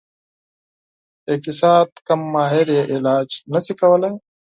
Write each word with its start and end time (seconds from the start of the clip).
د 1.25 1.27
اقتصاد 1.35 1.89
کوم 2.07 2.21
ماهر 2.33 2.67
یې 2.75 2.81
علاج 2.93 3.29
نشي 3.53 3.73
کولی. 3.81 4.11